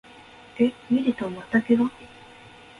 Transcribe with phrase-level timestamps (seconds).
[0.57, 1.87] え、ミリトンまた怪我？